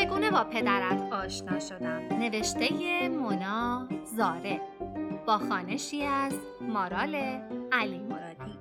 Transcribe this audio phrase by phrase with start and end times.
[0.00, 4.60] چگونه با پدرت آشنا شدم؟ نوشته مونا زاره
[5.26, 7.14] با خانشی از مارال
[7.72, 8.58] علی مرادی.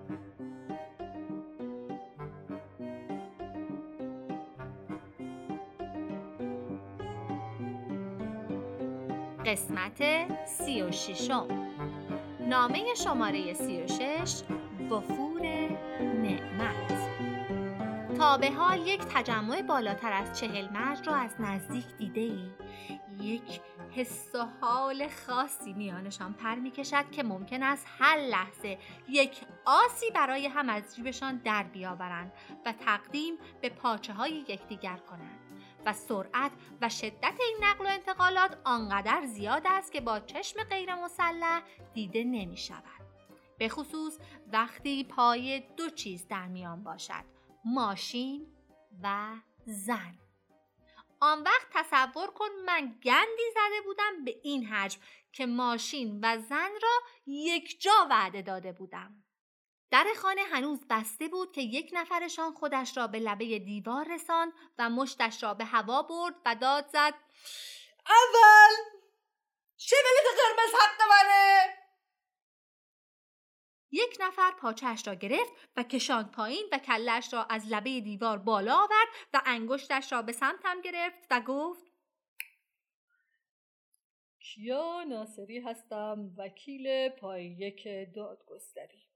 [9.46, 10.04] قسمت
[10.46, 11.48] سی و ششم.
[12.50, 14.42] نامه شماره سی و شش
[14.92, 15.27] وفور
[18.18, 22.50] تا به حال یک تجمع بالاتر از چهل مرد را از نزدیک دیده ای؟
[23.20, 23.62] یک
[23.96, 28.78] حس و حال خاصی میانشان پر می‌کشد که ممکن است هر لحظه
[29.10, 32.32] یک آسی برای هم از جیبشان در بیاورند
[32.66, 35.40] و تقدیم به پاچه های یکدیگر کنند
[35.86, 40.96] و سرعت و شدت این نقل و انتقالات آنقدر زیاد است که با چشم غیر
[40.96, 41.62] مسلح
[41.94, 42.84] دیده نمی شود.
[43.58, 44.18] به خصوص
[44.54, 47.37] وقتی پای دو چیز در میان باشد
[47.74, 48.48] ماشین
[49.04, 50.18] و زن.
[51.20, 55.00] آن وقت تصور کن من گندی زده بودم به این حجم
[55.34, 59.24] که ماشین و زن را یک جا وعده داده بودم.
[59.92, 64.90] در خانه هنوز بسته بود که یک نفرشان خودش را به لبه دیوار رساند و
[64.90, 67.14] مشتش را به هوا برد و داد زد
[68.08, 68.76] اول
[69.78, 69.96] چه
[70.38, 71.77] قرمز حق منه؟
[73.92, 78.76] یک نفر پاچهش را گرفت و کشاند پایین و کلش را از لبه دیوار بالا
[78.76, 81.88] آورد و انگشتش را به سمتم گرفت و گفت
[84.40, 89.08] کیا ناصری هستم وکیل پای یک دادگستری.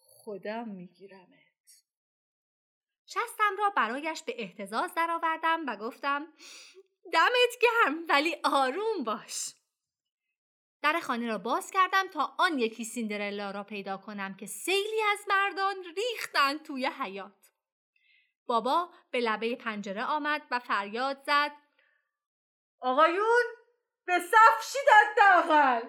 [0.00, 1.84] خودم میگیرمت.
[3.06, 6.26] شستم را برایش به احتزاز درآوردم و گفتم
[7.12, 9.54] دمت گرم ولی آروم باش.
[10.82, 15.18] در خانه را باز کردم تا آن یکی سیندرلا را پیدا کنم که سیلی از
[15.28, 17.50] مردان ریختند توی حیات.
[18.46, 21.52] بابا به لبه پنجره آمد و فریاد زد
[22.80, 23.44] آقایون
[24.06, 25.88] به صف شیدت داخل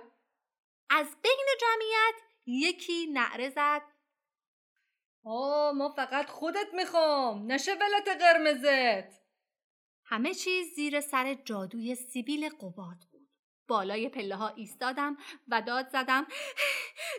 [0.89, 3.81] از بین جمعیت یکی نعره زد
[5.25, 9.21] آه ما فقط خودت می‌خوام نشه ولت قرمزت
[10.05, 13.08] همه چیز زیر سر جادوی سیبیل قباد
[13.69, 16.27] بالای پله ها ایستادم و داد زدم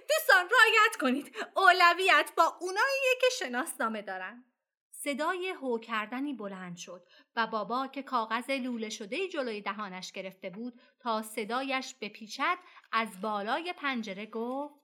[0.08, 4.44] دوستان رایت کنید اولویت با اونایی که شناسنامه دارن.
[4.90, 7.06] صدای هو کردنی بلند شد
[7.36, 12.58] و بابا که کاغذ لوله شده جلوی دهانش گرفته بود تا صدایش بپیچد
[12.92, 14.80] از بالای پنجره گفت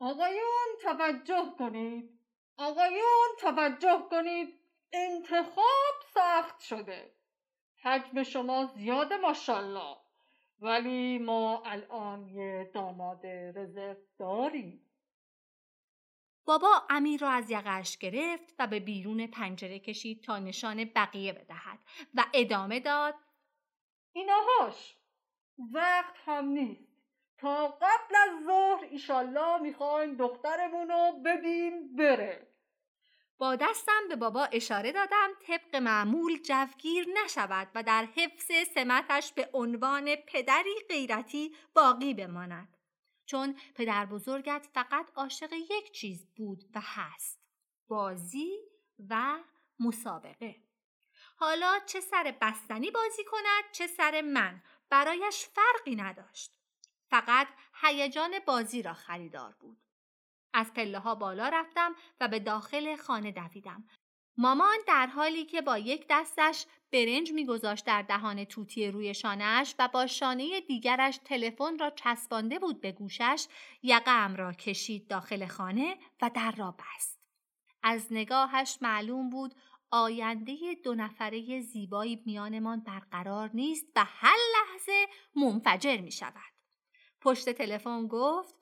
[0.00, 2.20] آقایون توجه کنید.
[2.56, 4.60] آقایون توجه کنید.
[4.92, 7.14] انتخاب سخت شده.
[7.82, 9.96] حجم شما زیاده ماشالله
[10.60, 14.86] ولی ما الان یه داماد رزرو داریم.
[16.44, 21.78] بابا امیر را از یقش گرفت و به بیرون پنجره کشید تا نشان بقیه بدهد
[22.14, 23.14] و ادامه داد.
[24.12, 24.96] ایناهاش
[25.72, 26.90] وقت هم نیست.
[27.38, 32.49] تا قبل از ظهر ایشالله می‌خوایم دخترمون رو بدیم بره.
[33.40, 39.50] با دستم به بابا اشاره دادم طبق معمول جوگیر نشود و در حفظ سمتش به
[39.52, 42.76] عنوان پدری غیرتی باقی بماند.
[43.26, 47.40] چون پدر بزرگت فقط عاشق یک چیز بود و هست.
[47.88, 48.58] بازی
[49.08, 49.38] و
[49.78, 50.56] مسابقه.
[51.36, 56.52] حالا چه سر بستنی بازی کند چه سر من برایش فرقی نداشت.
[57.10, 57.48] فقط
[57.82, 59.89] هیجان بازی را خریدار بود.
[60.54, 63.84] از پله ها بالا رفتم و به داخل خانه دویدم.
[64.36, 69.88] مامان در حالی که با یک دستش برنج میگذاشت در دهان توتی روی شانهش و
[69.88, 73.46] با شانه دیگرش تلفن را چسبانده بود به گوشش
[73.82, 77.20] یقم را کشید داخل خانه و در را بست.
[77.82, 79.54] از نگاهش معلوم بود
[79.90, 85.06] آینده دو نفره زیبایی میانمان برقرار نیست و هر لحظه
[85.36, 86.52] منفجر می شود.
[87.20, 88.54] پشت تلفن گفت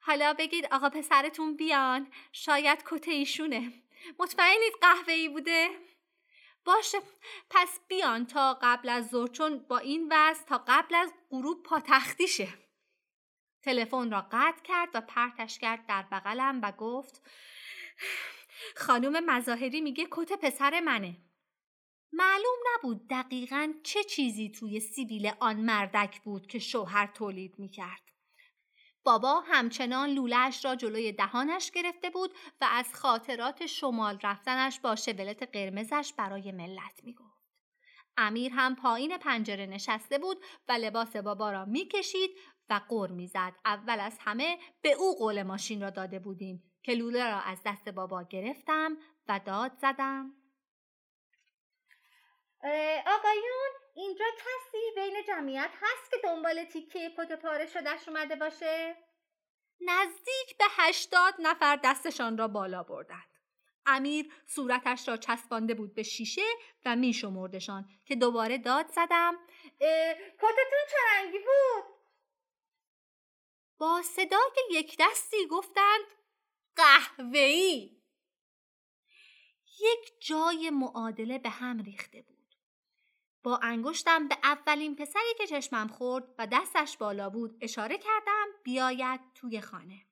[0.00, 2.12] حالا بگید آقا پسرتون بیان.
[2.32, 3.72] شاید کته ایشونه.
[4.18, 5.68] مطمئنید قهوه ای بوده؟
[6.64, 6.98] باشه.
[7.50, 12.48] پس بیان تا قبل از ظهر چون با این وضع تا قبل از غروب پاتختیشه.
[13.62, 17.22] تلفن را قطع کرد و پرتش کرد در بغلم و گفت
[18.76, 21.16] خانم مظاهری میگه کت پسر منه.
[22.12, 28.02] معلوم نبود دقیقا چه چیزی توی سیبیل آن مردک بود که شوهر تولید می‌کرد.
[29.04, 35.42] بابا همچنان لولهش را جلوی دهانش گرفته بود و از خاطرات شمال رفتنش با شولت
[35.42, 37.40] قرمزش برای ملت می‌گفت.
[38.16, 42.30] امیر هم پایین پنجره نشسته بود و لباس بابا را می‌کشید
[42.70, 43.52] و قر می‌زد.
[43.64, 47.88] اول از همه به او قول ماشین را داده بودیم که لوله را از دست
[47.88, 48.96] بابا گرفتم
[49.28, 50.39] و داد زدم.
[53.06, 58.96] آقایون اینجا کسی بین جمعیت هست که دنبال تیکه کت پاره شدهش اومده باشه؟
[59.80, 63.30] نزدیک به هشتاد نفر دستشان را بالا بردند.
[63.86, 66.46] امیر صورتش را چسبانده بود به شیشه
[66.84, 69.38] و می شمردشان که دوباره داد زدم
[70.38, 71.84] کتتون چه رنگی بود؟
[73.78, 76.04] با صدای یک دستی گفتند
[76.76, 78.00] قهوه‌ای
[79.80, 82.39] یک جای معادله به هم ریخته بود.
[83.42, 89.20] با انگشتم به اولین پسری که چشمم خورد و دستش بالا بود اشاره کردم بیاید
[89.34, 90.06] توی خانه.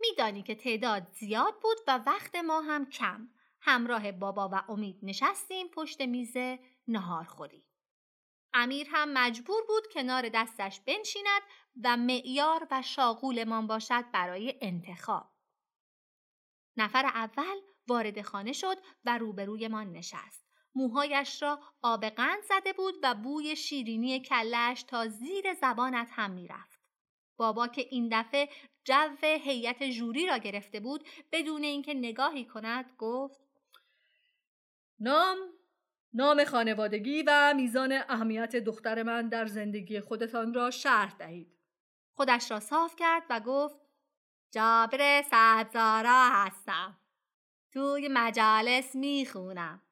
[0.00, 3.28] میدانی که تعداد زیاد بود و وقت ما هم کم.
[3.60, 6.36] همراه بابا و امید نشستیم پشت میز
[6.88, 7.64] نهارخوری.
[8.54, 11.42] امیر هم مجبور بود کنار دستش بنشیند
[11.82, 15.30] و معیار و شاغولمان باشد برای انتخاب.
[16.76, 20.43] نفر اول وارد خانه شد و روبرویمان نشست.
[20.74, 26.80] موهایش را آب قند زده بود و بوی شیرینی کلش تا زیر زبانت هم می‌رفت.
[27.36, 28.48] بابا که این دفعه
[28.84, 33.40] جو هیئت جوری را گرفته بود بدون اینکه نگاهی کند گفت
[35.00, 35.36] نام
[36.12, 41.54] نام خانوادگی و میزان اهمیت دختر من در زندگی خودتان را شرح دهید.
[42.14, 43.76] خودش را صاف کرد و گفت
[44.50, 46.98] جابر سبزارا هستم.
[47.72, 49.82] توی مجالس می‌خونم.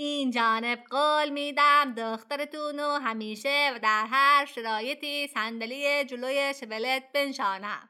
[0.00, 7.88] این جانب قول میدم دخترتون همیشه و در هر شرایطی صندلی جلوی شبلت بنشانم.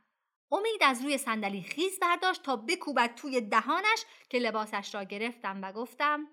[0.53, 5.73] امید از روی صندلی خیز برداشت تا بکوبد توی دهانش که لباسش را گرفتم و
[5.73, 6.29] گفتم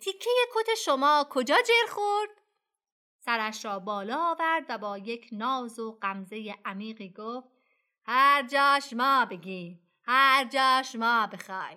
[0.00, 2.30] تیکه کت شما کجا جر خورد؟
[3.18, 7.48] سرش را بالا آورد و با یک ناز و غمزه عمیقی گفت
[8.04, 11.76] هر جاش ما بگی هر جاش ما بخوای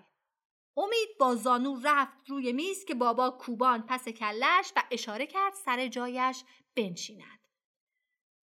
[0.77, 5.87] امید با زانو رفت روی میز که بابا کوبان پس کلش و اشاره کرد سر
[5.87, 6.43] جایش
[6.75, 7.39] بنشیند.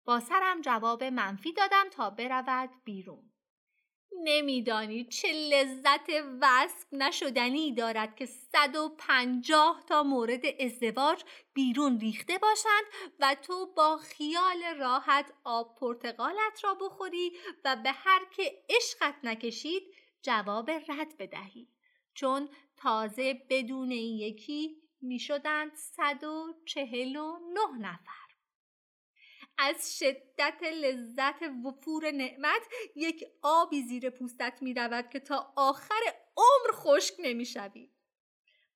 [0.04, 3.30] با سرم جواب منفی دادم تا برود بیرون.
[4.22, 6.10] نمیدانی چه لذت
[6.40, 11.24] وصف نشدنی دارد که 150 تا مورد ازدواج
[11.54, 12.84] بیرون ریخته باشند
[13.18, 17.32] و تو با خیال راحت آب پرتقالت را بخوری
[17.64, 19.82] و به هر که عشقت نکشید
[20.22, 21.68] جواب رد بدهی.
[22.20, 28.30] چون تازه بدون یکی می شدند صد و چهل و نه نفر.
[29.58, 32.62] از شدت لذت وفور نعمت
[32.96, 36.00] یک آبی زیر پوستت می رود که تا آخر
[36.36, 37.90] عمر خشک نمی شوی.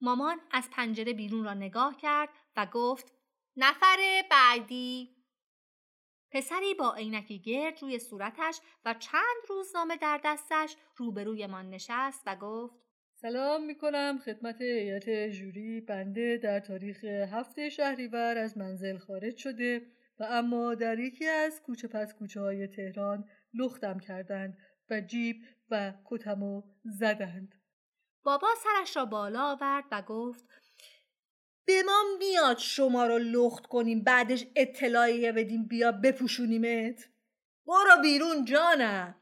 [0.01, 3.13] مامان از پنجره بیرون را نگاه کرد و گفت
[3.57, 5.17] نفر بعدی
[6.31, 12.84] پسری با عینکی گرد روی صورتش و چند روزنامه در دستش روبرویمان نشست و گفت
[13.17, 19.87] سلام می‌کنم خدمت هیئت جوری بنده در تاریخ هفته شهریور از منزل خارج شده
[20.19, 24.59] و اما در یکی از کوچه پس کوچه های تهران لختم کردند
[24.91, 25.37] و جیب
[25.71, 27.55] و کتمو زدند.
[28.23, 30.45] بابا سرش را بالا آورد و گفت
[31.67, 37.09] به ما میاد شما رو لخت کنیم بعدش اطلاعیه بدیم بیا بپوشونیمت.
[37.67, 39.15] برو بیرون جانم.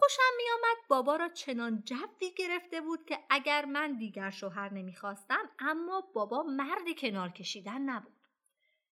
[0.00, 6.00] خوشم میآمد بابا را چنان جوی گرفته بود که اگر من دیگر شوهر نمی‌خواستم اما
[6.14, 8.12] بابا مرد کنار کشیدن نبود.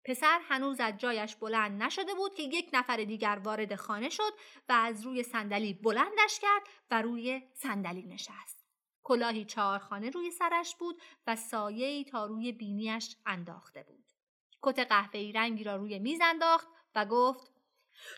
[0.05, 4.33] پسر هنوز از جایش بلند نشده بود که یک نفر دیگر وارد خانه شد
[4.69, 8.67] و از روی صندلی بلندش کرد و روی صندلی نشست.
[9.03, 14.05] کلاهی چهارخانه روی سرش بود و سایه‌ای تا روی بینیش انداخته بود.
[14.63, 17.58] کت قهوه‌ای رنگی را روی میز انداخت و گفت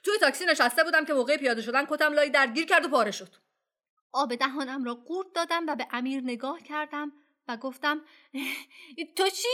[0.05, 3.35] توی تاکسی نشسته بودم که موقع پیاده شدن کتم لای درگیر کرد و پاره شد.
[4.13, 7.13] آب دهانم را قورت دادم و به امیر نگاه کردم
[7.49, 8.01] و گفتم
[9.17, 9.49] تو چی؟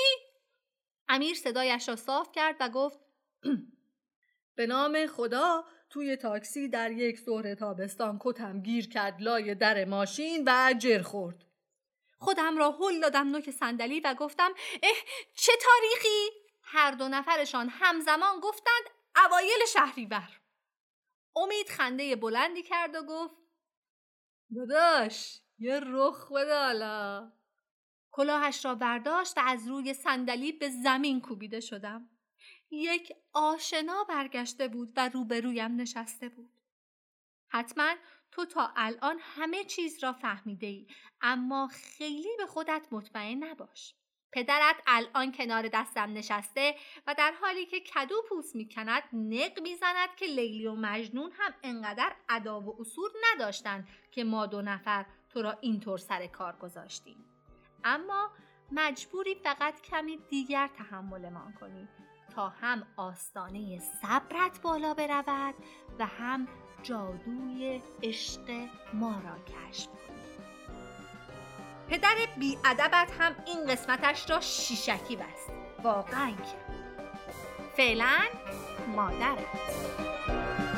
[1.09, 2.99] امیر صدایش را صاف کرد و گفت
[4.55, 10.43] به نام خدا توی تاکسی در یک ظهر تابستان کتم گیر کرد لای در ماشین
[10.47, 11.45] و جر خورد.
[12.19, 14.53] خودم را هل دادم نوک صندلی و گفتم
[14.83, 14.97] اه
[15.35, 18.85] چه تاریخی؟ هر دو نفرشان همزمان گفتند
[19.25, 20.41] اوایل شهریور.
[21.37, 23.37] امید خنده بلندی کرد و گفت
[24.57, 27.33] داداش یه رخ بده
[28.11, 32.11] کلاهش را برداشت و از روی صندلی به زمین کوبیده شدم.
[32.71, 36.61] یک آشنا برگشته بود و روبرویم نشسته بود.
[37.49, 37.95] حتما
[38.31, 40.87] تو تا الان همه چیز را فهمیده ای
[41.21, 43.95] اما خیلی به خودت مطمئن نباش.
[44.33, 46.75] پدرت الان کنار دستم نشسته
[47.07, 52.13] و در حالی که کدو پوست می‌کند نق می‌زند که لیلی و مجنون هم انقدر
[52.29, 57.25] ادا و اصول نداشتند که ما دو نفر تو را اینطور سر کار گذاشتیم.
[57.85, 58.31] اما
[58.73, 61.89] مجبوری فقط کمی دیگر تحملمان کنی
[62.35, 65.55] تا هم آستانه صبرت بالا برود
[65.99, 66.49] و هم
[66.83, 70.26] جادوی عشق ما را کشف کنی.
[71.89, 75.51] پدر بیادبت هم این قسمتش را شیشکی بست
[75.83, 76.75] واقعا که.
[77.77, 78.19] فعلا
[78.97, 80.76] مادرت.